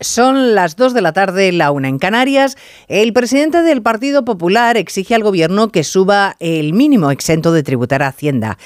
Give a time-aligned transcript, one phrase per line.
[0.00, 2.56] Son las 2 de la tarde, la una en Canarias.
[2.86, 8.04] El presidente del Partido Popular exige al gobierno que suba el mínimo exento de tributar
[8.04, 8.58] a Hacienda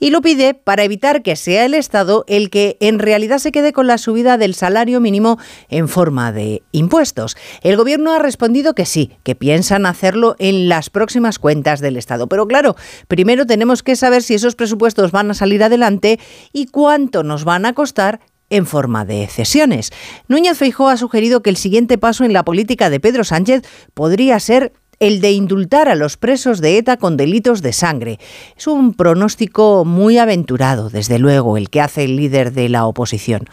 [0.00, 3.72] y lo pide para evitar que sea el Estado el que en realidad se quede
[3.72, 7.36] con la subida del salario mínimo en forma de impuestos.
[7.62, 12.26] El gobierno ha respondido que sí, que piensan hacerlo en las próximas cuentas del Estado.
[12.26, 12.74] Pero claro,
[13.06, 16.18] primero tenemos que saber si esos presupuestos van a salir adelante
[16.52, 18.18] y cuánto nos van a costar
[18.50, 19.92] en forma de cesiones.
[20.28, 23.62] Núñez Feijó ha sugerido que el siguiente paso en la política de Pedro Sánchez
[23.94, 28.18] podría ser el de indultar a los presos de ETA con delitos de sangre.
[28.56, 33.46] Es un pronóstico muy aventurado, desde luego, el que hace el líder de la oposición.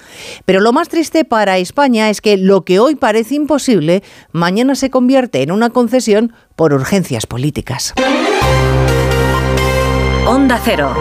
[0.46, 4.90] Pero lo más triste para España es que lo que hoy parece imposible, mañana se
[4.90, 7.94] convierte en una concesión por urgencias políticas.
[10.28, 10.94] Onda Cero.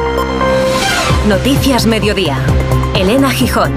[1.26, 2.38] Noticias Mediodía.
[3.06, 3.72] Elena Gijón.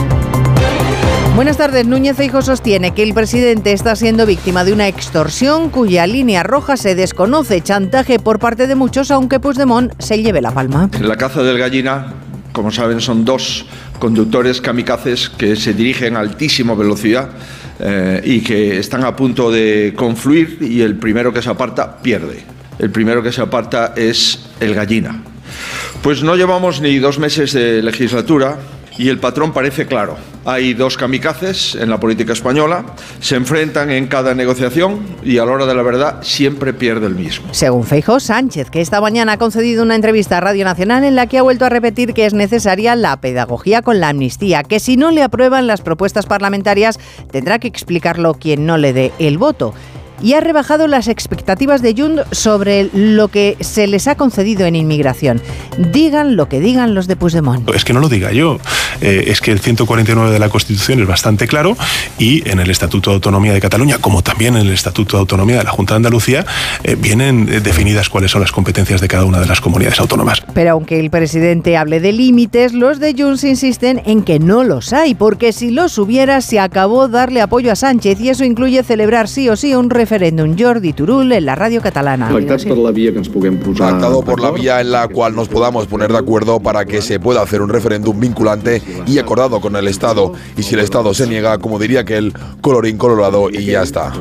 [1.35, 1.85] Buenas tardes.
[1.85, 6.77] Núñez Feijóo sostiene que el presidente está siendo víctima de una extorsión cuya línea roja
[6.77, 10.89] se desconoce, chantaje por parte de muchos, aunque Puigdemont se lleve la palma.
[10.93, 12.12] En la caza del gallina,
[12.54, 13.67] como saben, son dos
[13.99, 17.29] conductores kamikazes que se dirigen a altísima velocidad
[17.79, 22.43] eh, y que están a punto de confluir y el primero que se aparta pierde.
[22.79, 25.21] El primero que se aparta es el gallina.
[26.01, 28.57] Pues no llevamos ni dos meses de legislatura
[28.99, 30.17] y el patrón parece claro.
[30.43, 32.85] Hay dos kamikazes en la política española,
[33.21, 37.15] se enfrentan en cada negociación y a la hora de la verdad siempre pierde el
[37.15, 37.47] mismo.
[37.51, 41.27] Según Feijóo Sánchez, que esta mañana ha concedido una entrevista a Radio Nacional en la
[41.27, 44.97] que ha vuelto a repetir que es necesaria la pedagogía con la amnistía, que si
[44.97, 46.99] no le aprueban las propuestas parlamentarias
[47.31, 49.73] tendrá que explicarlo quien no le dé el voto
[50.21, 54.75] y ha rebajado las expectativas de Jund sobre lo que se les ha concedido en
[54.75, 55.41] inmigración.
[55.77, 57.70] Digan lo que digan los de Puigdemont.
[57.71, 58.59] Es que no lo diga yo,
[59.01, 61.77] eh, es que el 149 de la Constitución es bastante claro
[62.17, 65.57] y en el Estatuto de Autonomía de Cataluña, como también en el Estatuto de Autonomía
[65.57, 66.45] de la Junta de Andalucía,
[66.83, 70.41] eh, vienen eh, definidas cuáles son las competencias de cada una de las comunidades autónomas.
[70.53, 74.93] Pero aunque el presidente hable de límites, los de Junts insisten en que no los
[74.93, 79.27] hay, porque si los hubiera se acabó darle apoyo a Sánchez y eso incluye celebrar
[79.27, 82.29] sí o sí un referéndum referéndum Jordi Turul en la radio catalana.
[82.29, 87.19] Pactado por la vía en la cual nos podamos poner de acuerdo para que se
[87.19, 90.33] pueda hacer un referéndum vinculante y acordado con el Estado.
[90.57, 94.11] Y si el Estado se niega, como diría que el colorín colorado y ya está.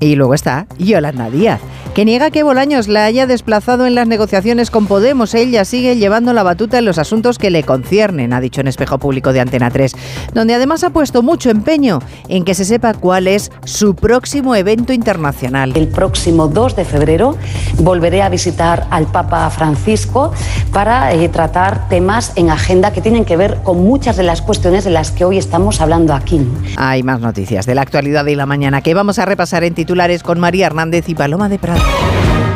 [0.00, 1.60] Y luego está Yolanda Díaz,
[1.94, 5.34] que niega que Bolaños la haya desplazado en las negociaciones con Podemos.
[5.34, 8.98] Ella sigue llevando la batuta en los asuntos que le conciernen, ha dicho en Espejo
[8.98, 9.94] Público de Antena 3,
[10.34, 14.92] donde además ha puesto mucho empeño en que se sepa cuál es su próximo evento
[14.92, 15.72] internacional.
[15.74, 17.36] El próximo 2 de febrero
[17.78, 20.32] volveré a visitar al Papa Francisco
[20.72, 24.84] para eh, tratar temas en agenda que tienen que ver con muchas de las cuestiones
[24.84, 26.46] de las que hoy estamos hablando aquí.
[26.76, 30.22] Hay más noticias de la actualidad de la mañana que vamos a repasar en titulares
[30.22, 31.80] con María Hernández y Paloma de Prado.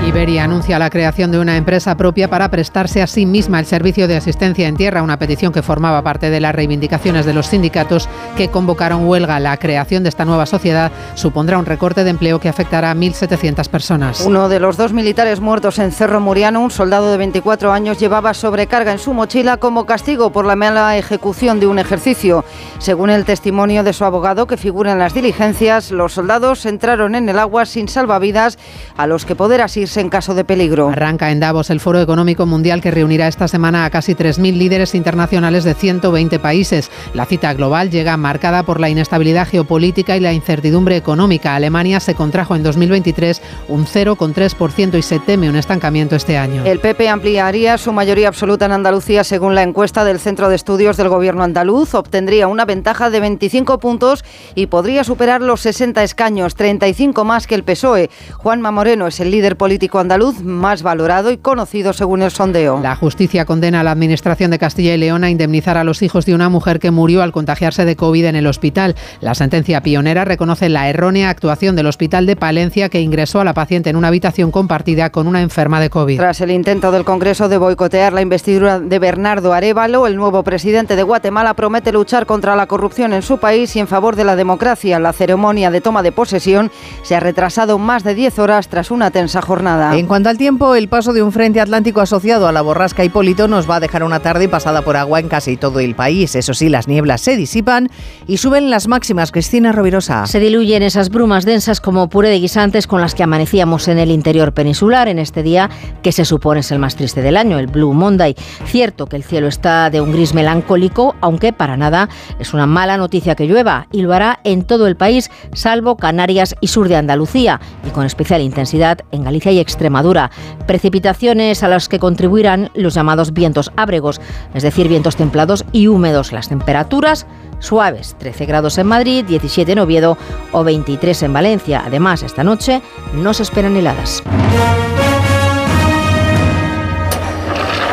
[0.06, 4.08] Iberia anuncia la creación de una empresa propia para prestarse a sí misma el servicio
[4.08, 8.08] de asistencia en tierra, una petición que formaba parte de las reivindicaciones de los sindicatos
[8.36, 9.38] que convocaron huelga.
[9.40, 13.68] La creación de esta nueva sociedad supondrá un recorte de empleo que afectará a 1.700
[13.68, 14.22] personas.
[14.22, 18.32] Uno de los dos militares muertos en Cerro Muriano, un soldado de 24 años, llevaba
[18.32, 22.44] sobrecarga en su mochila como castigo por la mala ejecución de un ejercicio.
[22.78, 27.28] Según el testimonio de su abogado que figura en las diligencias, los soldados entraron en
[27.28, 28.58] el agua sin salvavidas
[28.96, 30.88] a los que poder asirse en caso de peligro.
[30.88, 34.94] Arranca en Davos el Foro Económico Mundial que reunirá esta semana a casi 3.000 líderes
[34.94, 36.90] internacionales de 120 países.
[37.14, 41.54] La cita global llega marcada por la inestabilidad geopolítica y la incertidumbre económica.
[41.54, 46.64] Alemania se contrajo en 2023 un 0,3% y se teme un estancamiento este año.
[46.64, 50.96] El PP ampliaría su mayoría absoluta en Andalucía según la encuesta del Centro de Estudios
[50.96, 51.94] del Gobierno andaluz.
[51.94, 54.24] Obtendría una ventaja de 25 puntos
[54.54, 58.10] y podría superar los 60 escaños, 35 más que el PSOE.
[58.36, 62.80] Juanma Moreno es el líder político andaluz más valorado y conocido según el sondeo.
[62.80, 66.26] La justicia condena a la Administración de Castilla y León a indemnizar a los hijos
[66.26, 68.94] de una mujer que murió al contagiarse de COVID en el hospital.
[69.20, 73.54] La sentencia pionera reconoce la errónea actuación del Hospital de Palencia que ingresó a la
[73.54, 76.18] paciente en una habitación compartida con una enferma de COVID.
[76.18, 80.96] Tras el intento del Congreso de boicotear la investidura de Bernardo Arevalo, el nuevo presidente
[80.96, 84.36] de Guatemala promete luchar contra la corrupción en su país y en favor de la
[84.36, 84.98] democracia.
[84.98, 86.70] La ceremonia de toma de posesión
[87.02, 90.74] se ha retrasado más de 10 horas tras una tensa jornada En cuanto al tiempo,
[90.74, 94.02] el paso de un frente atlántico asociado a la borrasca Hipólito nos va a dejar
[94.02, 96.34] una tarde pasada por agua en casi todo el país.
[96.34, 97.88] Eso sí, las nieblas se disipan
[98.26, 99.32] y suben las máximas.
[99.32, 100.26] Cristina Rovirosa.
[100.26, 104.10] Se diluyen esas brumas densas como puré de guisantes con las que amanecíamos en el
[104.10, 105.70] interior peninsular en este día
[106.02, 108.34] que se supone es el más triste del año, el Blue Monday.
[108.66, 112.08] Cierto que el cielo está de un gris melancólico, aunque para nada
[112.38, 116.54] es una mala noticia que llueva y lo hará en todo el país, salvo Canarias
[116.60, 120.30] y sur de Andalucía, y con especial intensidad en Galicia y Extremadura.
[120.66, 124.20] Precipitaciones a las que contribuirán los llamados vientos ábregos,
[124.54, 126.32] es decir, vientos templados y húmedos.
[126.32, 127.26] Las temperaturas
[127.58, 130.16] suaves, 13 grados en Madrid, 17 en Oviedo
[130.52, 131.82] o 23 en Valencia.
[131.84, 132.82] Además, esta noche
[133.14, 134.22] no se esperan heladas.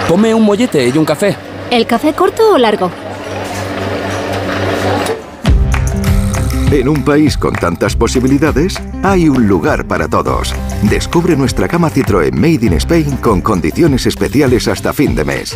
[0.08, 1.36] Tome un mollete y un café.
[1.70, 2.90] ¿El café corto o largo?
[6.70, 10.54] En un país con tantas posibilidades, hay un lugar para todos.
[10.84, 15.56] Descubre nuestra cama Citroën Made in Spain con condiciones especiales hasta fin de mes.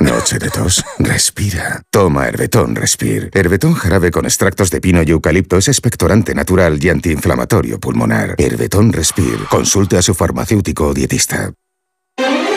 [0.00, 0.84] Noche de tos.
[0.98, 1.82] Respira.
[1.90, 3.30] Toma Herbetón Respir.
[3.32, 8.34] Herbetón jarabe con extractos de pino y eucalipto es expectorante natural y antiinflamatorio pulmonar.
[8.38, 9.38] Herbetón Respir.
[9.50, 11.52] Consulte a su farmacéutico o dietista.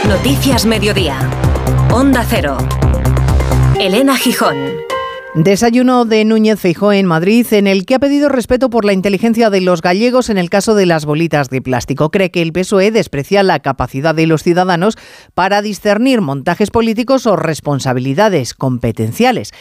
[0.08, 1.20] Noticias Mediodía.
[1.92, 2.58] Onda Cero.
[3.80, 4.58] Elena Gijón.
[5.36, 9.52] Desayuno de Núñez Feijó en Madrid, en el que ha pedido respeto por la inteligencia
[9.52, 12.10] de los gallegos en el caso de las bolitas de plástico.
[12.10, 14.98] Cree que el PSOE desprecia la capacidad de los ciudadanos
[15.36, 19.52] para discernir montajes políticos o responsabilidades competenciales.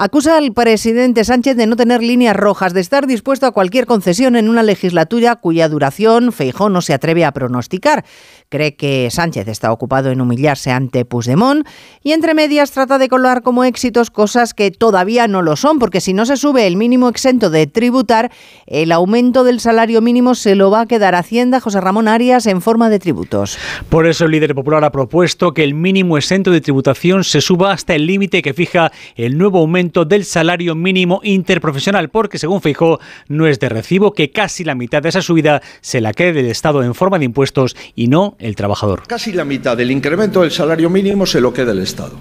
[0.00, 4.34] Acusa al presidente Sánchez de no tener líneas rojas, de estar dispuesto a cualquier concesión
[4.34, 8.04] en una legislatura cuya duración Feijó no se atreve a pronosticar.
[8.50, 11.68] Cree que Sánchez está ocupado en humillarse ante Puigdemont
[12.02, 16.00] y entre medias trata de colar como éxitos cosas que todavía no lo son, porque
[16.00, 18.32] si no se sube el mínimo exento de tributar,
[18.66, 22.62] el aumento del salario mínimo se lo va a quedar Hacienda José Ramón Arias en
[22.62, 23.58] forma de tributos.
[23.90, 27.72] Por eso el líder popular ha propuesto que el mínimo exento de tributación se suba
[27.72, 32.98] hasta el límite que fija el nuevo aumento del salario mínimo interprofesional, porque según Feijó
[33.28, 36.46] no es de recibo que casi la mitad de esa subida se la quede del
[36.46, 39.02] Estado en forma de impuestos y no el trabajador.
[39.06, 42.18] Casi la mitad del incremento del salario mínimo se lo queda el Estado.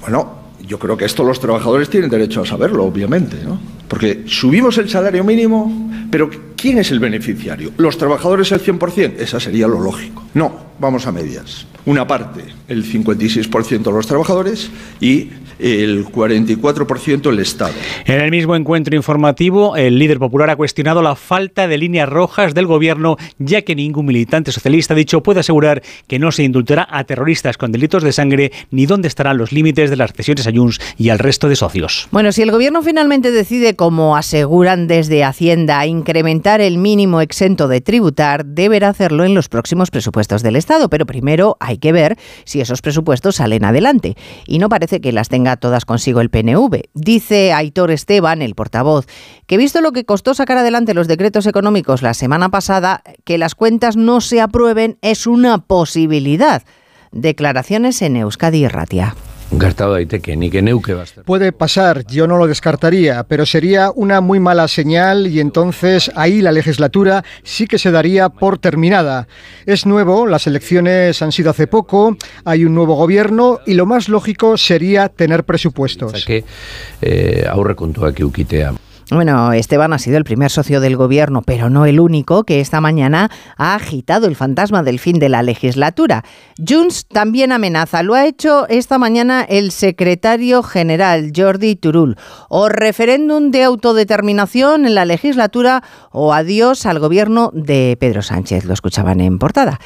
[0.00, 3.58] Bueno, yo creo que esto los trabajadores tienen derecho a saberlo, obviamente, ¿no?
[3.88, 7.72] Porque subimos el salario mínimo, pero ¿quién es el beneficiario?
[7.76, 9.14] ¿Los trabajadores el 100%?
[9.18, 10.24] Esa sería lo lógico.
[10.34, 11.66] No, vamos a medias.
[11.84, 14.70] Una parte, el 56% de los trabajadores
[15.00, 17.72] y el 44% el Estado.
[18.04, 22.54] En el mismo encuentro informativo, el líder popular ha cuestionado la falta de líneas rojas
[22.54, 26.86] del gobierno, ya que ningún militante socialista ha dicho puede asegurar que no se indultará
[26.90, 30.52] a terroristas con delitos de sangre ni dónde estarán los límites de las cesiones a
[30.52, 32.08] Junts y al resto de socios.
[32.10, 37.80] Bueno, si el gobierno finalmente decide, como aseguran desde Hacienda, incrementar el mínimo exento de
[37.80, 42.60] tributar, deberá hacerlo en los próximos presupuestos del Estado, pero primero hay que ver si
[42.60, 44.16] esos presupuestos salen adelante.
[44.46, 46.82] Y no parece que las tenga todas consigo el PNV.
[46.94, 49.06] Dice Aitor Esteban, el portavoz,
[49.46, 53.56] que visto lo que costó sacar adelante los decretos económicos la semana pasada, que las
[53.56, 56.62] cuentas no se aprueben es una posibilidad.
[57.10, 59.16] Declaraciones en Euskadi y Ratia.
[61.24, 66.42] Puede pasar, yo no lo descartaría, pero sería una muy mala señal y entonces ahí
[66.42, 69.28] la legislatura sí que se daría por terminada.
[69.64, 74.08] Es nuevo, las elecciones han sido hace poco, hay un nuevo gobierno y lo más
[74.08, 76.26] lógico sería tener presupuestos.
[77.00, 77.46] Eh,
[79.10, 82.80] bueno, Esteban ha sido el primer socio del gobierno, pero no el único, que esta
[82.80, 86.24] mañana ha agitado el fantasma del fin de la legislatura.
[86.58, 92.16] Junts también amenaza, lo ha hecho esta mañana el secretario general Jordi Turul,
[92.48, 98.74] o referéndum de autodeterminación en la legislatura o adiós al gobierno de Pedro Sánchez, lo
[98.74, 99.78] escuchaban en portada.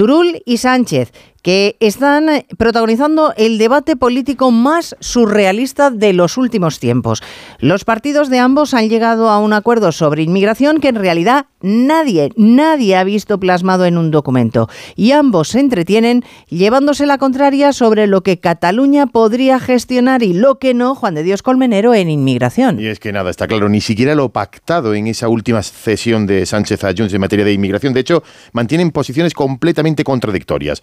[0.00, 7.22] Turul y Sánchez que están protagonizando el debate político más surrealista de los últimos tiempos.
[7.58, 12.30] Los partidos de ambos han llegado a un acuerdo sobre inmigración que en realidad nadie,
[12.36, 14.68] nadie ha visto plasmado en un documento.
[14.96, 20.58] Y ambos se entretienen llevándose la contraria sobre lo que Cataluña podría gestionar y lo
[20.58, 22.80] que no Juan de Dios Colmenero en inmigración.
[22.80, 26.46] Y es que nada, está claro, ni siquiera lo pactado en esa última cesión de
[26.46, 27.92] Sánchez a Junts en materia de inmigración.
[27.92, 30.82] De hecho, mantienen posiciones completamente contradictorias.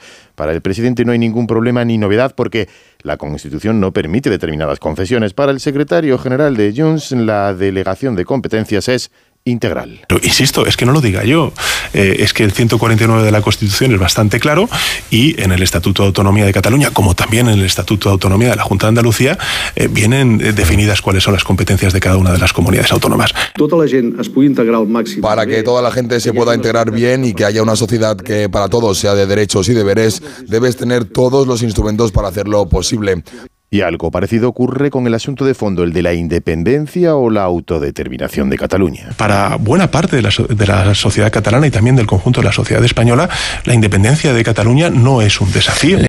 [0.51, 2.68] El presidente no hay ningún problema ni novedad porque
[3.01, 5.34] la Constitución no permite determinadas concesiones.
[5.34, 9.12] Para el secretario general de Junts, la delegación de competencias es
[9.50, 10.01] integral.
[10.08, 11.54] Pero, insisto, es que no lo diga yo,
[11.94, 14.70] eh, es que el 149 de la Constitución es bastante claro
[15.10, 18.50] y en el Estatuto de Autonomía de Cataluña, como también en el Estatuto de Autonomía
[18.50, 19.38] de la Junta de Andalucía,
[19.75, 23.34] eh, vienen eh, definidas cuáles son las competencias de cada una de las comunidades autónomas.
[25.22, 28.50] Para que toda la gente se pueda integrar bien y que haya una sociedad que
[28.50, 33.24] para todos sea de derechos y deberes, debes tener todos los instrumentos para hacerlo posible.
[33.69, 37.43] Y algo parecido ocurre con el asunto de fondo, el de la independencia o la
[37.43, 39.09] autodeterminación de Cataluña.
[39.17, 42.53] Para buena parte de la, de la, sociedad catalana y también del conjunto de la
[42.53, 43.29] sociedad española,
[43.65, 46.00] la independencia de Cataluña no es un desafío.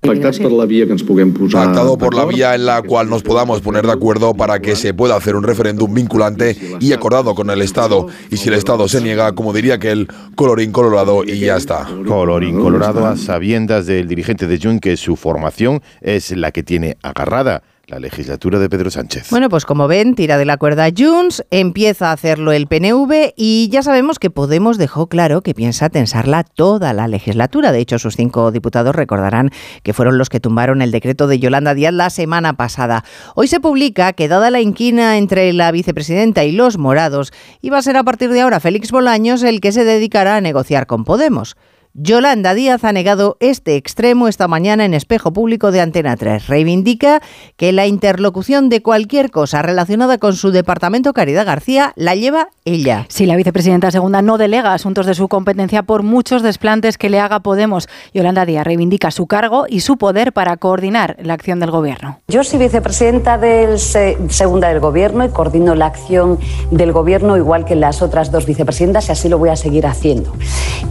[1.50, 4.94] Pactado por la vía en la cual nos podamos poner de acuerdo para que se
[4.94, 8.06] pueda hacer un referéndum vinculante y acordado con el Estado.
[8.30, 11.88] Y si el Estado se niega, como diría que el colorín colorado y ya está.
[12.06, 16.96] Colorín colorado a sabiendas del dirigente de Jun que su formación es la que tiene
[17.02, 17.47] agarrada
[17.88, 19.30] la legislatura de Pedro Sánchez.
[19.30, 23.68] Bueno, pues como ven, tira de la cuerda Junts, empieza a hacerlo el PNV y
[23.70, 27.72] ya sabemos que Podemos dejó claro que piensa tensarla toda la legislatura.
[27.72, 29.50] De hecho, sus cinco diputados recordarán
[29.82, 33.04] que fueron los que tumbaron el decreto de Yolanda Díaz la semana pasada.
[33.34, 37.82] Hoy se publica que dada la inquina entre la vicepresidenta y los morados, iba a
[37.82, 41.56] ser a partir de ahora Félix Bolaños el que se dedicará a negociar con Podemos.
[42.00, 46.46] Yolanda Díaz ha negado este extremo esta mañana en espejo público de Antena 3.
[46.46, 47.20] Reivindica
[47.56, 53.06] que la interlocución de cualquier cosa relacionada con su departamento Caridad García la lleva ella.
[53.08, 57.18] Si la vicepresidenta segunda no delega asuntos de su competencia por muchos desplantes que le
[57.18, 57.88] haga Podemos.
[58.14, 62.20] Yolanda Díaz reivindica su cargo y su poder para coordinar la acción del gobierno.
[62.28, 66.38] Yo soy vicepresidenta del segunda del gobierno y coordino la acción
[66.70, 70.32] del gobierno igual que las otras dos vicepresidentas y así lo voy a seguir haciendo.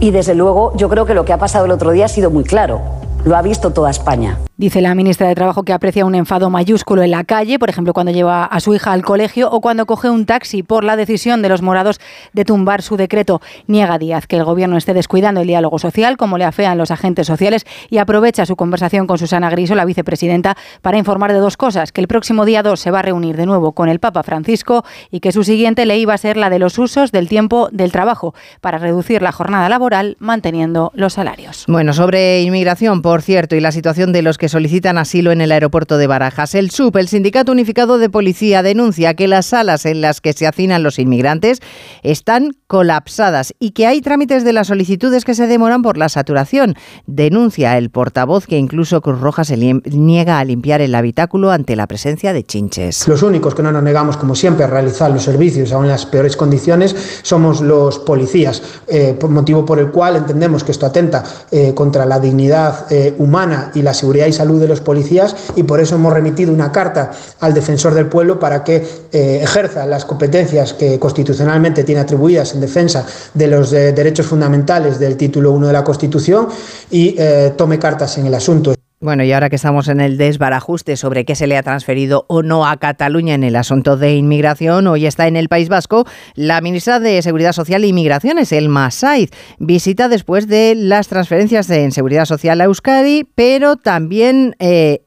[0.00, 2.30] Y desde luego yo creo que lo que ha pasado el otro día ha sido
[2.30, 2.80] muy claro.
[3.24, 4.38] Lo ha visto toda España.
[4.60, 7.92] Dice la ministra de Trabajo que aprecia un enfado mayúsculo en la calle, por ejemplo,
[7.92, 11.42] cuando lleva a su hija al colegio o cuando coge un taxi por la decisión
[11.42, 12.00] de los morados
[12.32, 13.40] de tumbar su decreto.
[13.68, 17.28] Niega Díaz que el gobierno esté descuidando el diálogo social, como le afean los agentes
[17.28, 21.92] sociales, y aprovecha su conversación con Susana Griso, la vicepresidenta, para informar de dos cosas:
[21.92, 24.84] que el próximo día 2 se va a reunir de nuevo con el Papa Francisco
[25.12, 27.92] y que su siguiente ley va a ser la de los usos del tiempo del
[27.92, 31.64] trabajo para reducir la jornada laboral manteniendo los salarios.
[31.68, 35.52] Bueno, sobre inmigración, por cierto, y la situación de los que solicitan asilo en el
[35.52, 36.54] aeropuerto de Barajas.
[36.54, 40.46] El SUP, el Sindicato Unificado de Policía, denuncia que las salas en las que se
[40.46, 41.60] hacinan los inmigrantes
[42.02, 46.74] están colapsadas y que hay trámites de las solicitudes que se demoran por la saturación.
[47.06, 51.86] Denuncia el portavoz que incluso Cruz Roja se niega a limpiar el habitáculo ante la
[51.86, 53.08] presencia de chinches.
[53.08, 56.06] Los únicos que no nos negamos, como siempre, a realizar los servicios aún en las
[56.06, 61.72] peores condiciones somos los policías, eh, motivo por el cual entendemos que esto atenta eh,
[61.74, 65.80] contra la dignidad eh, humana y la seguridad y salud de los policías y por
[65.80, 68.76] eso hemos remitido una carta al defensor del pueblo para que
[69.12, 73.04] eh, ejerza las competencias que constitucionalmente tiene atribuidas en defensa
[73.34, 76.48] de los eh, derechos fundamentales del título 1 de la Constitución
[76.90, 78.74] y eh, tome cartas en el asunto.
[79.00, 82.42] Bueno, y ahora que estamos en el desbarajuste sobre qué se le ha transferido o
[82.42, 86.60] no a Cataluña en el asunto de inmigración, hoy está en el País Vasco la
[86.60, 89.30] ministra de Seguridad Social e Inmigraciones, Elma Saiz.
[89.60, 95.04] Visita después de las transferencias en Seguridad Social a Euskadi, pero también eh,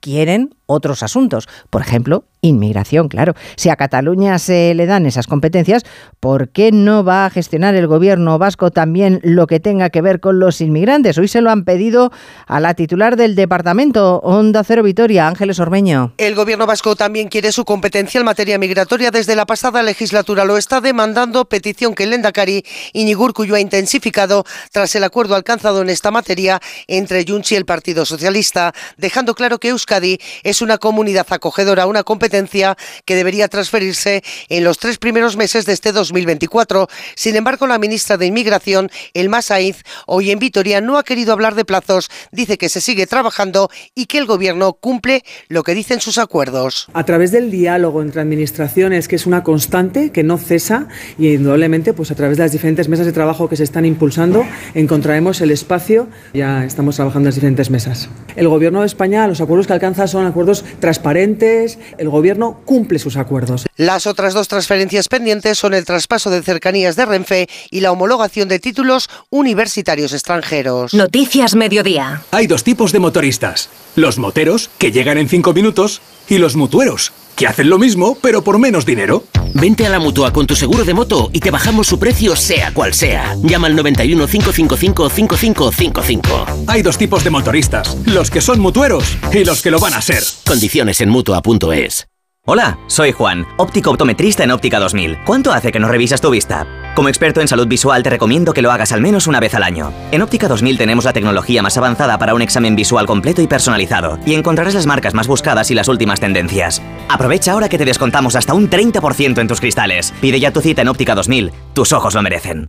[0.00, 1.48] quieren otros asuntos.
[1.70, 3.34] Por ejemplo, inmigración, claro.
[3.56, 5.82] Si a Cataluña se le dan esas competencias,
[6.20, 10.20] ¿por qué no va a gestionar el gobierno vasco también lo que tenga que ver
[10.20, 11.18] con los inmigrantes?
[11.18, 12.12] Hoy se lo han pedido
[12.46, 16.12] a la titular del departamento, Onda Cero Vitoria, Ángeles Ormeño.
[16.18, 19.10] El gobierno vasco también quiere su competencia en materia migratoria.
[19.10, 24.94] Desde la pasada legislatura lo está demandando, petición que el Endacari Iñigurcuyo ha intensificado tras
[24.94, 29.68] el acuerdo alcanzado en esta materia entre Junts y el Partido Socialista, dejando claro que
[29.68, 35.36] Euskadi es es una comunidad acogedora, una competencia que debería transferirse en los tres primeros
[35.36, 36.86] meses de este 2024.
[37.16, 41.56] Sin embargo, la ministra de Inmigración, Elma Saiz, hoy en Vitoria no ha querido hablar
[41.56, 46.00] de plazos, dice que se sigue trabajando y que el gobierno cumple lo que dicen
[46.00, 46.86] sus acuerdos.
[46.94, 50.86] A través del diálogo entre administraciones, que es una constante, que no cesa,
[51.18, 54.46] y indudablemente, pues a través de las diferentes mesas de trabajo que se están impulsando,
[54.74, 56.06] encontraremos el espacio.
[56.32, 58.08] Ya estamos trabajando en las diferentes mesas.
[58.36, 60.43] El gobierno de España, los acuerdos que alcanza son acuerdos
[60.80, 63.66] transparentes, el gobierno cumple sus acuerdos.
[63.76, 68.48] Las otras dos transferencias pendientes son el traspaso de cercanías de Renfe y la homologación
[68.48, 70.94] de títulos universitarios extranjeros.
[70.94, 72.22] Noticias Mediodía.
[72.30, 73.68] Hay dos tipos de motoristas.
[73.96, 78.42] Los moteros, que llegan en cinco minutos, y los mutueros, que hacen lo mismo, pero
[78.42, 79.24] por menos dinero.
[79.54, 82.72] Vente a la mutua con tu seguro de moto y te bajamos su precio, sea
[82.74, 83.36] cual sea.
[83.42, 86.46] Llama al 91 555 5555.
[86.66, 90.02] Hay dos tipos de motoristas: los que son mutueros y los que lo van a
[90.02, 90.22] ser.
[90.46, 92.06] Condiciones en mutua.es.
[92.46, 95.24] Hola, soy Juan, óptico optometrista en Óptica 2000.
[95.24, 96.83] ¿Cuánto hace que no revisas tu vista?
[96.94, 99.64] Como experto en salud visual te recomiendo que lo hagas al menos una vez al
[99.64, 99.92] año.
[100.12, 104.18] En Óptica 2000 tenemos la tecnología más avanzada para un examen visual completo y personalizado,
[104.24, 106.80] y encontrarás las marcas más buscadas y las últimas tendencias.
[107.08, 110.14] Aprovecha ahora que te descontamos hasta un 30% en tus cristales.
[110.20, 112.68] Pide ya tu cita en Óptica 2000, tus ojos lo merecen.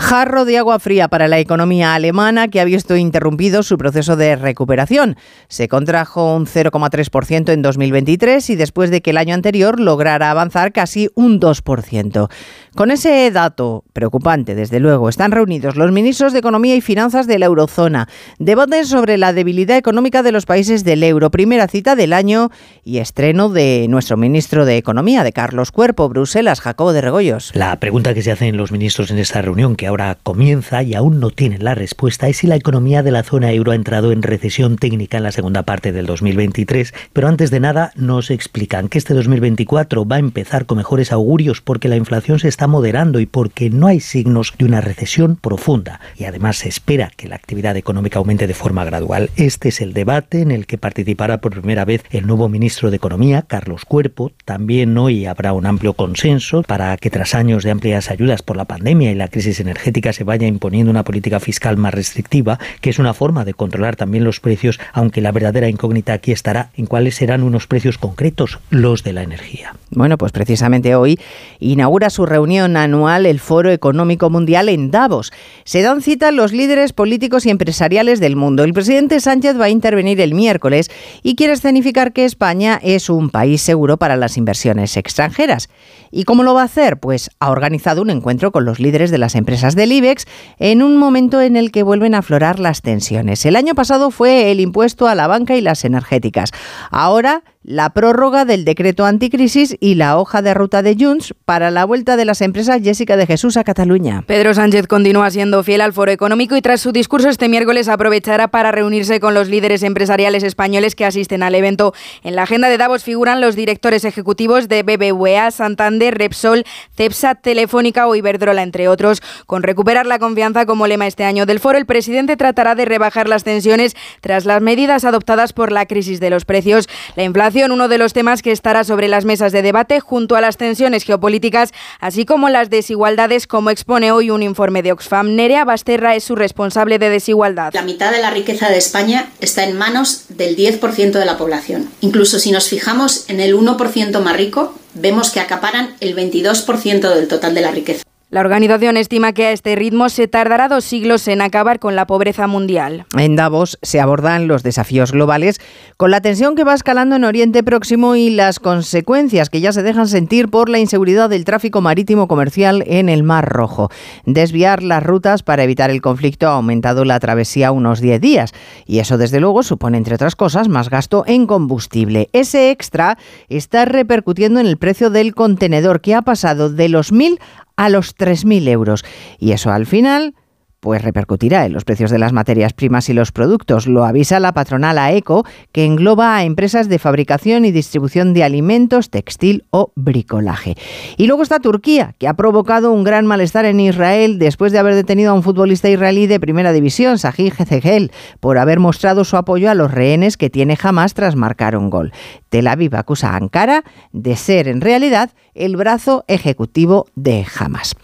[0.00, 4.34] Jarro de agua fría para la economía alemana que ha visto interrumpido su proceso de
[4.34, 5.16] recuperación.
[5.48, 10.72] Se contrajo un 0,3% en 2023 y después de que el año anterior lograra avanzar
[10.72, 12.30] casi un 2%.
[12.74, 17.38] Con ese dato preocupante, desde luego, están reunidos los ministros de Economía y Finanzas de
[17.38, 18.08] la eurozona.
[18.38, 21.30] Debaten sobre la debilidad económica de los países del euro.
[21.30, 22.50] Primera cita del año
[22.84, 27.52] y estreno de nuestro ministro de Economía, de Carlos Cuerpo, Bruselas, Jacobo de Regoyos.
[27.54, 31.20] La pregunta que se hacen los ministros en esta reunión, que ahora comienza y aún
[31.20, 34.22] no tienen la respuesta, es si la economía de la zona euro ha entrado en
[34.22, 36.94] recesión técnica en la segunda parte del 2023.
[37.12, 41.60] Pero antes de nada, nos explican que este 2024 va a empezar con mejores augurios
[41.60, 46.00] porque la inflación se está moderando y porque no hay signos de una recesión profunda.
[46.16, 49.30] Y además se espera que la actividad económica aumente de forma gradual.
[49.36, 52.96] Este es el debate en el que participará por primera vez el nuevo ministro de
[52.96, 54.30] Economía, Carlos Cuerpo.
[54.44, 58.66] También hoy habrá un amplio consenso para que tras años de amplias ayudas por la
[58.66, 59.79] pandemia y la crisis energética
[60.12, 64.24] se vaya imponiendo una política fiscal más restrictiva, que es una forma de controlar también
[64.24, 69.02] los precios, aunque la verdadera incógnita aquí estará en cuáles serán unos precios concretos, los
[69.04, 69.74] de la energía.
[69.90, 71.18] Bueno, pues precisamente hoy
[71.58, 75.32] inaugura su reunión anual el Foro Económico Mundial en Davos.
[75.64, 78.64] Se dan cita los líderes políticos y empresariales del mundo.
[78.64, 80.90] El presidente Sánchez va a intervenir el miércoles
[81.22, 85.68] y quiere escenificar que España es un país seguro para las inversiones extranjeras.
[86.12, 86.98] ¿Y cómo lo va a hacer?
[86.98, 90.26] Pues ha organizado un encuentro con los líderes de las empresas del IBEX
[90.58, 93.44] en un momento en el que vuelven a aflorar las tensiones.
[93.46, 96.50] El año pasado fue el impuesto a la banca y las energéticas.
[96.90, 101.84] Ahora la prórroga del decreto anticrisis y la hoja de ruta de Junts para la
[101.84, 104.24] vuelta de las empresas Jessica de Jesús a Cataluña.
[104.26, 108.48] Pedro Sánchez continúa siendo fiel al foro económico y tras su discurso este miércoles aprovechará
[108.48, 111.92] para reunirse con los líderes empresariales españoles que asisten al evento.
[112.22, 116.64] En la agenda de Davos figuran los directores ejecutivos de BBVA, Santander, Repsol,
[116.96, 119.22] Cepsa, Telefónica o Iberdrola, entre otros.
[119.44, 123.28] Con recuperar la confianza como lema este año del foro, el presidente tratará de rebajar
[123.28, 126.88] las tensiones tras las medidas adoptadas por la crisis de los precios.
[127.16, 130.40] La inflación uno de los temas que estará sobre las mesas de debate junto a
[130.40, 135.34] las tensiones geopolíticas, así como las desigualdades, como expone hoy un informe de Oxfam.
[135.34, 137.74] Nerea Basterra es su responsable de desigualdad.
[137.74, 141.90] La mitad de la riqueza de España está en manos del 10% de la población.
[142.00, 147.28] Incluso si nos fijamos en el 1% más rico, vemos que acaparan el 22% del
[147.28, 148.04] total de la riqueza.
[148.30, 152.06] La organización estima que a este ritmo se tardará dos siglos en acabar con la
[152.06, 153.04] pobreza mundial.
[153.18, 155.60] En Davos se abordan los desafíos globales
[155.96, 159.82] con la tensión que va escalando en Oriente Próximo y las consecuencias que ya se
[159.82, 163.90] dejan sentir por la inseguridad del tráfico marítimo comercial en el Mar Rojo.
[164.26, 168.52] Desviar las rutas para evitar el conflicto ha aumentado la travesía unos 10 días
[168.86, 172.28] y eso desde luego supone entre otras cosas más gasto en combustible.
[172.32, 177.40] Ese extra está repercutiendo en el precio del contenedor que ha pasado de los 1.000
[177.80, 179.04] a los 3.000 euros.
[179.38, 180.34] Y eso al final
[180.80, 183.86] pues repercutirá en los precios de las materias primas y los productos.
[183.86, 189.10] Lo avisa la patronal AECO, que engloba a empresas de fabricación y distribución de alimentos,
[189.10, 190.76] textil o bricolaje.
[191.18, 194.94] Y luego está Turquía, que ha provocado un gran malestar en Israel después de haber
[194.94, 199.70] detenido a un futbolista israelí de primera división, Sahih Hezegel, por haber mostrado su apoyo
[199.70, 202.12] a los rehenes que tiene Hamas tras marcar un gol.
[202.48, 207.94] Tel Aviv acusa a Ankara de ser en realidad el brazo ejecutivo de Hamas.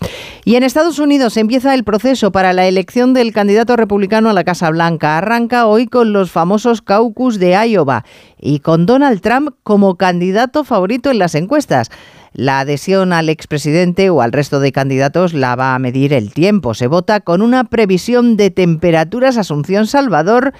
[0.44, 4.44] Y en Estados Unidos empieza el proceso para la elección del candidato republicano a la
[4.44, 5.18] Casa Blanca.
[5.18, 8.04] Arranca hoy con los famosos caucus de Iowa
[8.38, 11.90] y con Donald Trump como candidato favorito en las encuestas.
[12.32, 16.74] La adhesión al expresidente o al resto de candidatos la va a medir el tiempo.
[16.74, 20.52] Se vota con una previsión de temperaturas Asunción Salvador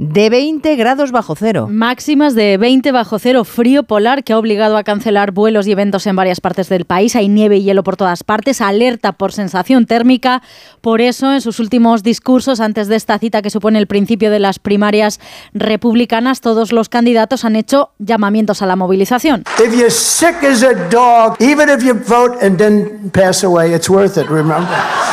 [0.00, 1.68] de 20 grados bajo cero.
[1.70, 6.06] Máximas de 20 bajo cero, frío polar que ha obligado a cancelar vuelos y eventos
[6.06, 7.14] en varias partes del país.
[7.16, 10.40] Hay nieve y hielo por todas partes, alerta por sensación térmica.
[10.80, 14.38] Por eso, en sus últimos discursos, antes de esta cita que supone el principio de
[14.38, 15.20] las primarias
[15.52, 19.44] republicanas, todos los candidatos han hecho llamamientos a la movilización.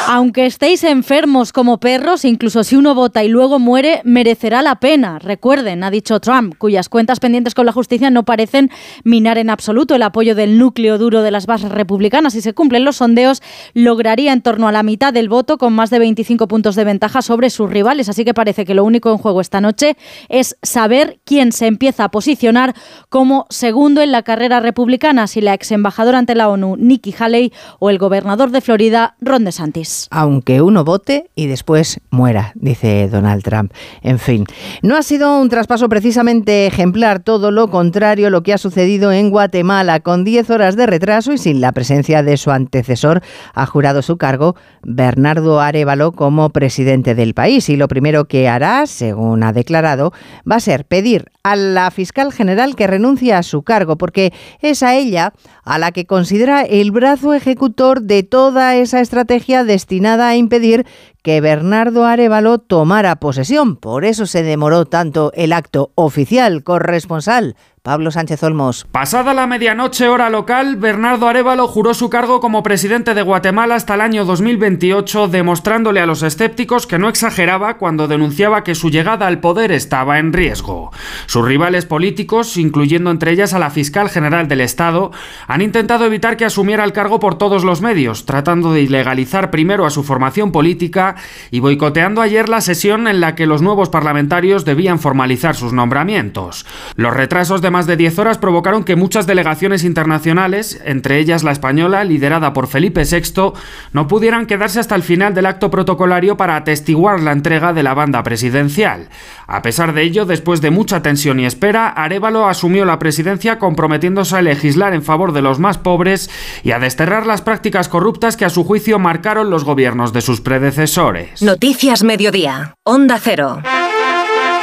[0.08, 5.20] Aunque estéis enfermos como perros, incluso si uno vota y luego muere, merecerá la pena.
[5.20, 8.70] Recuerden, ha dicho Trump, cuyas cuentas pendientes con la justicia no parecen
[9.04, 12.34] minar en absoluto el apoyo del núcleo duro de las bases republicanas.
[12.34, 13.42] Si se cumplen los sondeos,
[13.74, 17.22] lograría en torno a la mitad del voto con más de 25 puntos de ventaja
[17.22, 18.10] sobre sus rivales.
[18.10, 19.98] Así que parece que lo único en juego esta noche
[20.30, 22.74] es saber quién se empieza a posicionar
[23.10, 27.54] como segundo en la carrera republicana, si la ex embajadora ante la ONU, Nikki Haley,
[27.80, 30.08] o el gobernador de Florida, Ron DeSantis.
[30.12, 33.72] Aunque uno vote y después muera, dice Donald Trump.
[34.02, 34.46] En fin,
[34.82, 39.30] no ha sido un traspaso precisamente ejemplar, todo lo contrario lo que ha sucedido en
[39.30, 43.22] Guatemala, con 10 horas de retraso y sin la presencia de su antecesor,
[43.54, 47.70] ha jurado su cargo Bernardo Arevalo como presidente del país.
[47.70, 50.14] Y lo primero que hará, según ha declarado,
[50.50, 54.84] va a ser pedir a la fiscal general que renuncie a su cargo, porque es
[54.84, 60.36] a ella a la que considera el brazo ejecutor de toda esa estrategia destinada a
[60.36, 60.86] impedir
[61.28, 63.76] que Bernardo Arevalo tomara posesión.
[63.76, 68.86] Por eso se demoró tanto el acto oficial corresponsal Pablo Sánchez Olmos.
[68.91, 73.93] Pasada la medianoche hora local, Bernardo Arevalo juró su cargo como presidente de Guatemala hasta
[73.93, 79.26] el año 2028, demostrándole a los escépticos que no exageraba cuando denunciaba que su llegada
[79.26, 80.91] al poder estaba en riesgo.
[81.28, 85.13] Sus rivales políticos, incluyendo entre ellas a la fiscal general del Estado,
[85.47, 89.86] han intentado evitar que asumiera el cargo por todos los medios, tratando de ilegalizar primero
[89.86, 91.15] a su formación política
[91.52, 96.65] y boicoteando ayer la sesión en la que los nuevos parlamentarios debían formalizar sus nombramientos.
[96.97, 101.52] Los retrasos de más de 10 horas provocaron que muchas delegaciones internacionales, entre ellas la
[101.52, 103.54] española, liderada por Felipe VI,
[103.94, 107.94] no pudieran quedarse hasta el final del acto protocolario para atestiguar la entrega de la
[107.94, 109.10] banda presidencial.
[109.46, 114.36] A pesar de ello, después de mucha tensión y espera, Arevalo asumió la presidencia comprometiéndose
[114.36, 116.32] a legislar en favor de los más pobres
[116.63, 120.42] y a desterrar las prácticas corruptas que a su juicio marcaron los gobiernos de sus
[120.42, 121.44] predecesores.
[121.44, 122.74] Noticias Mediodía.
[122.84, 123.62] Onda Cero.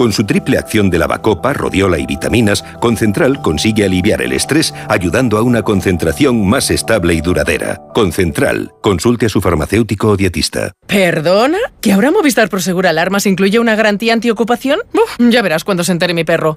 [0.00, 5.36] Con su triple acción de lavacopa, rodiola y vitaminas, Concentral consigue aliviar el estrés ayudando
[5.36, 7.82] a una concentración más estable y duradera.
[7.92, 10.72] Concentral, consulte a su farmacéutico o dietista.
[10.86, 11.58] ¿Perdona?
[11.82, 14.80] ¿Que ahora Movistar Prosegur Alarmas incluye una garantía antiocupación?
[14.94, 16.56] Uf, ya verás cuando se entere mi perro.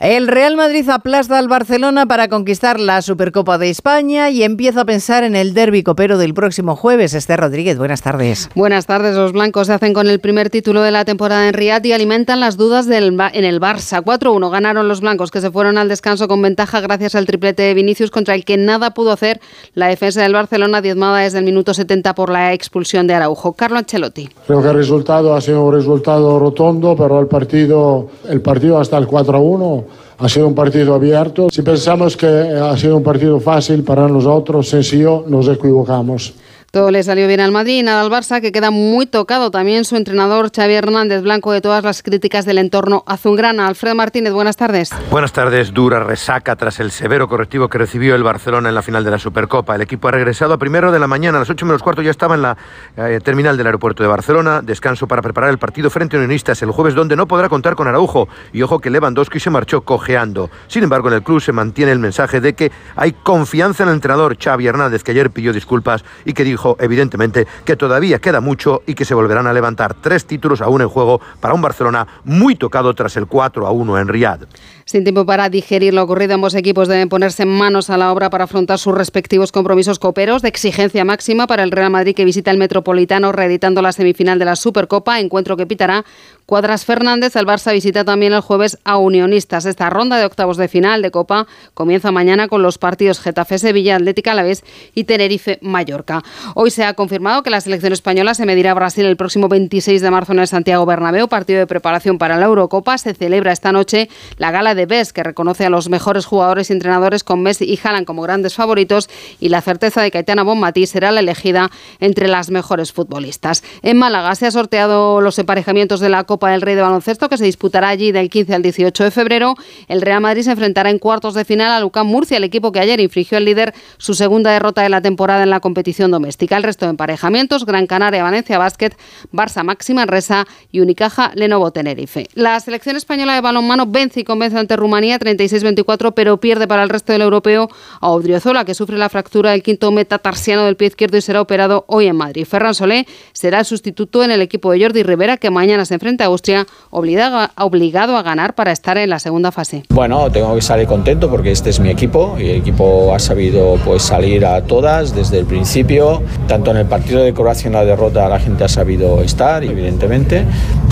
[0.00, 4.84] El Real Madrid aplasta al Barcelona para conquistar la Supercopa de España y empieza a
[4.86, 7.12] pensar en el derbi copero del próximo jueves.
[7.12, 8.48] Esther Rodríguez, buenas tardes.
[8.54, 9.14] Buenas tardes.
[9.14, 12.40] Los blancos se hacen con el primer título de la temporada en Riyadh y alimentan
[12.40, 14.02] las dudas del, en el Barça.
[14.02, 17.74] 4-1 ganaron los blancos que se fueron al descanso con ventaja gracias al triplete de
[17.74, 19.38] Vinicius contra el que nada pudo hacer
[19.74, 23.52] la defensa del Barcelona diezmada desde el minuto 70 por la expulsión de Araujo.
[23.52, 24.30] Carlo Ancelotti.
[24.46, 28.96] Creo que el resultado ha sido un resultado rotondo, pero el partido, el partido hasta
[28.96, 29.89] el 4-1
[30.20, 31.48] ha sido un partido abierto.
[31.50, 36.34] Si pensamos que ha sido un partido fácil para nosotros, sencillo, nos equivocamos.
[36.72, 39.50] Todo le salió bien al Madrid y nada al Barça, que queda muy tocado.
[39.50, 43.66] También su entrenador Xavi Hernández, blanco de todas las críticas del entorno azulgrana.
[43.66, 44.90] Alfredo Martínez, buenas tardes.
[45.10, 45.74] Buenas tardes.
[45.74, 49.18] Dura resaca tras el severo correctivo que recibió el Barcelona en la final de la
[49.18, 49.74] Supercopa.
[49.74, 51.38] El equipo ha regresado a primero de la mañana.
[51.38, 52.56] A las 8 menos cuarto ya estaba en la
[52.96, 54.62] eh, terminal del aeropuerto de Barcelona.
[54.62, 57.88] Descanso para preparar el partido frente a Unionistas el jueves, donde no podrá contar con
[57.88, 58.28] Araujo.
[58.52, 60.50] Y ojo que Lewandowski se marchó cojeando.
[60.68, 63.96] Sin embargo, en el club se mantiene el mensaje de que hay confianza en el
[63.96, 68.82] entrenador Xavi Hernández, que ayer pidió disculpas y que dijo, evidentemente, que todavía queda mucho
[68.86, 72.56] y que se volverán a levantar tres títulos aún en juego para un Barcelona muy
[72.56, 74.46] tocado tras el 4 a 1 en Riyadh.
[74.90, 78.42] Sin tiempo para digerir lo ocurrido, ambos equipos deben ponerse manos a la obra para
[78.42, 82.56] afrontar sus respectivos compromisos coperos de exigencia máxima para el Real Madrid que visita el
[82.56, 86.04] Metropolitano reeditando la semifinal de la Supercopa, encuentro que pitará
[86.44, 87.36] Cuadras Fernández.
[87.36, 89.64] El Barça visita también el jueves a Unionistas.
[89.66, 94.32] Esta ronda de octavos de final de Copa comienza mañana con los partidos Getafe-Sevilla, Atlética
[94.32, 96.24] Alavés y Tenerife-Mallorca.
[96.56, 100.02] Hoy se ha confirmado que la selección española se medirá a Brasil el próximo 26
[100.02, 102.98] de marzo en el Santiago Bernabéu, partido de preparación para la Eurocopa.
[102.98, 106.72] Se celebra esta noche la gala de BES, que reconoce a los mejores jugadores y
[106.72, 109.08] entrenadores con Messi y Haaland como grandes favoritos
[109.40, 113.62] y la certeza de que Aitana Bonmatí será la elegida entre las mejores futbolistas.
[113.82, 117.38] En Málaga se ha sorteado los emparejamientos de la Copa del Rey de Baloncesto que
[117.38, 119.54] se disputará allí del 15 al 18 de febrero.
[119.88, 122.80] El Real Madrid se enfrentará en cuartos de final a Lucán Murcia, el equipo que
[122.80, 126.56] ayer infligió al líder su segunda derrota de la temporada en la competición doméstica.
[126.56, 128.92] El resto de emparejamientos, Gran Canaria, Valencia Basket,
[129.32, 132.28] Barça Máxima Resa y Unicaja Lenovo Tenerife.
[132.34, 136.88] La selección española de balonmano vence y convence ante Rumanía 36-24, pero pierde para el
[136.88, 137.68] resto del europeo
[138.00, 141.84] a Odriozola, que sufre la fractura del quinto metatarsiano del pie izquierdo y será operado
[141.88, 142.44] hoy en Madrid.
[142.44, 146.24] Ferran Solé será el sustituto en el equipo de Jordi Rivera, que mañana se enfrenta
[146.24, 149.84] a Austria obligado a ganar para estar en la segunda fase.
[149.90, 153.78] Bueno, tengo que salir contento porque este es mi equipo y el equipo ha sabido
[153.84, 156.22] pues salir a todas desde el principio.
[156.46, 160.44] Tanto en el partido de Croacia en la derrota la gente ha sabido estar, evidentemente.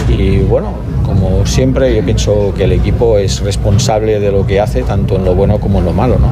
[0.08, 4.82] Y bueno, como siempre, yo pienso que el equipo es responsable de lo que hace,
[4.82, 6.18] tanto en lo bueno como en lo malo.
[6.18, 6.30] ¿no?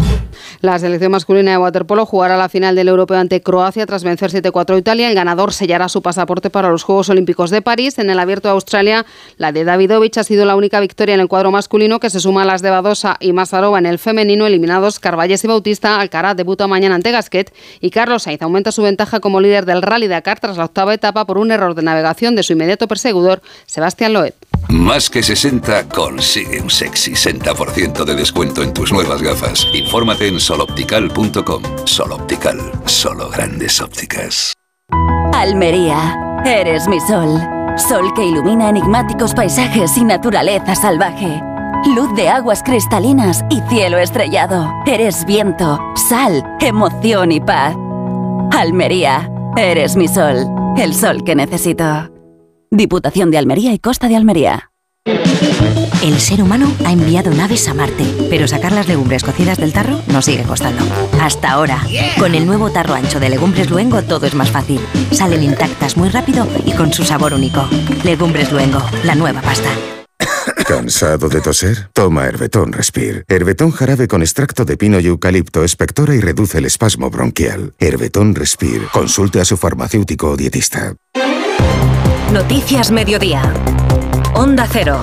[0.63, 4.75] La selección masculina de waterpolo jugará la final del europeo ante Croacia tras vencer 7-4
[4.75, 5.09] a Italia.
[5.09, 7.99] El ganador sellará su pasaporte para los Juegos Olímpicos de París.
[7.99, 9.05] En el Abierto de Australia,
[9.37, 12.43] la de Davidovich ha sido la única victoria en el cuadro masculino que se suma
[12.43, 16.01] a las de Badosa y Mazarova en el femenino, eliminados Carvalles y Bautista.
[16.01, 20.09] Alcaraz debuta mañana ante Gasquet y Carlos Sainz aumenta su ventaja como líder del Rally
[20.09, 24.13] Dakar tras la octava etapa por un error de navegación de su inmediato perseguidor, Sebastián
[24.15, 24.35] Loeb.
[24.69, 29.67] Más que 60 consigue un sexy 60% de descuento en tus nuevas gafas.
[29.73, 31.63] Infórmate en soloptical.com.
[31.85, 34.53] Soloptical, solo grandes ópticas.
[35.33, 37.41] Almería, eres mi sol.
[37.77, 41.41] Sol que ilumina enigmáticos paisajes y naturaleza salvaje.
[41.95, 44.73] Luz de aguas cristalinas y cielo estrellado.
[44.87, 47.77] Eres viento, sal, emoción y paz.
[48.51, 50.47] Almería, eres mi sol.
[50.77, 52.16] El sol que necesito.
[52.77, 54.71] Diputación de Almería y Costa de Almería.
[56.03, 60.03] El ser humano ha enviado naves a Marte, pero sacar las legumbres cocidas del tarro
[60.09, 60.85] nos sigue costando.
[61.21, 61.81] Hasta ahora.
[62.19, 64.79] Con el nuevo tarro ancho de Legumbres Luengo todo es más fácil.
[65.11, 67.67] Salen intactas muy rápido y con su sabor único.
[68.05, 69.71] Legumbres Luengo, la nueva pasta.
[70.69, 71.89] ¿Cansado de toser?
[71.95, 73.25] Toma Herbetón Respire.
[73.29, 77.73] Herbetón jarabe con extracto de pino y eucalipto espectora y reduce el espasmo bronquial.
[77.79, 78.87] Herbetón Respire.
[78.93, 80.95] Consulte a su farmacéutico o dietista.
[82.37, 83.51] Noticias Mediodía.
[84.35, 85.03] Onda Cero.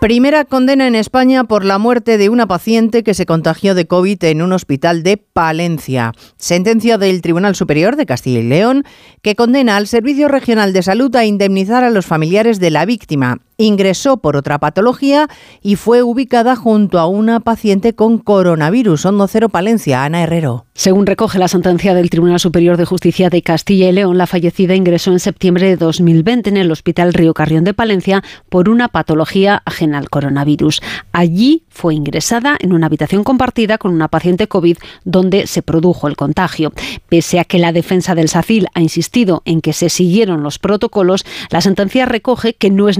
[0.00, 4.24] Primera condena en España por la muerte de una paciente que se contagió de COVID
[4.24, 6.12] en un hospital de Palencia.
[6.38, 8.84] Sentencia del Tribunal Superior de Castilla y León
[9.20, 13.40] que condena al Servicio Regional de Salud a indemnizar a los familiares de la víctima
[13.56, 15.28] ingresó por otra patología
[15.62, 19.06] y fue ubicada junto a una paciente con coronavirus.
[19.06, 20.66] Hondo Cero Palencia, Ana Herrero.
[20.74, 24.74] Según recoge la sentencia del Tribunal Superior de Justicia de Castilla y León, la fallecida
[24.74, 29.62] ingresó en septiembre de 2020 en el Hospital Río Carrión de Palencia por una patología
[29.66, 30.82] ajena al coronavirus.
[31.12, 36.16] Allí fue ingresada en una habitación compartida con una paciente COVID donde se produjo el
[36.16, 36.72] contagio.
[37.08, 41.24] Pese a que la defensa del SACIL ha insistido en que se siguieron los protocolos,
[41.50, 42.98] la sentencia recoge que no es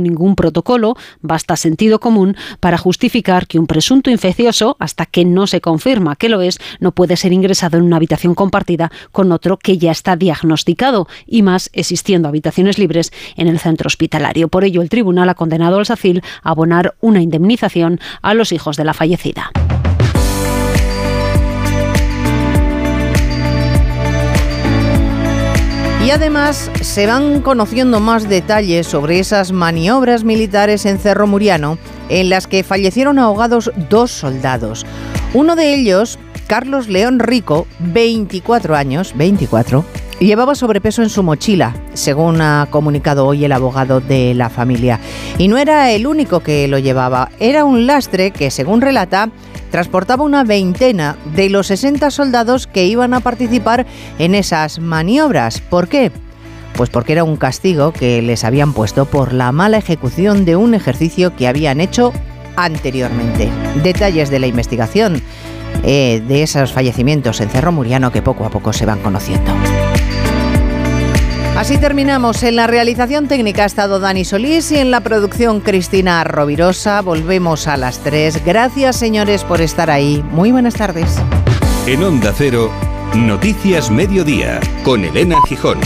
[0.00, 5.60] ningún protocolo, basta sentido común para justificar que un presunto infeccioso, hasta que no se
[5.60, 9.78] confirma que lo es, no puede ser ingresado en una habitación compartida con otro que
[9.78, 14.48] ya está diagnosticado, y más existiendo habitaciones libres en el centro hospitalario.
[14.48, 18.76] Por ello, el tribunal ha condenado al SACIL a abonar una indemnización a los hijos
[18.76, 19.50] de la fallecida.
[26.04, 32.28] Y además se van conociendo más detalles sobre esas maniobras militares en Cerro Muriano en
[32.28, 34.84] las que fallecieron ahogados dos soldados.
[35.32, 39.84] Uno de ellos, Carlos León Rico, 24 años, 24,
[40.18, 44.98] llevaba sobrepeso en su mochila, según ha comunicado hoy el abogado de la familia.
[45.38, 49.30] Y no era el único que lo llevaba, era un lastre que, según relata,
[49.72, 53.86] transportaba una veintena de los 60 soldados que iban a participar
[54.20, 55.60] en esas maniobras.
[55.60, 56.12] ¿Por qué?
[56.76, 60.74] Pues porque era un castigo que les habían puesto por la mala ejecución de un
[60.74, 62.12] ejercicio que habían hecho
[62.54, 63.50] anteriormente.
[63.82, 65.22] Detalles de la investigación
[65.84, 69.52] eh, de esos fallecimientos en Cerro Muriano que poco a poco se van conociendo.
[71.56, 72.42] Así terminamos.
[72.42, 77.02] En la realización técnica ha estado Dani Solís y en la producción Cristina Rovirosa.
[77.02, 78.44] Volvemos a las 3.
[78.44, 80.24] Gracias, señores, por estar ahí.
[80.30, 81.18] Muy buenas tardes.
[81.86, 82.70] En Onda Cero,
[83.14, 85.78] Noticias Mediodía, con Elena Gijón.